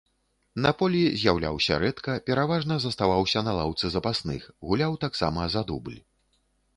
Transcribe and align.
На 0.65 0.69
полі 0.79 1.01
з'яўляўся 1.23 1.75
рэдка, 1.83 2.15
пераважна 2.29 2.77
заставаўся 2.85 3.39
на 3.49 3.53
лаўцы 3.59 3.85
запасных, 3.97 4.41
гуляў 4.71 4.97
таксама 5.05 5.41
за 5.57 5.61
дубль. 5.73 5.99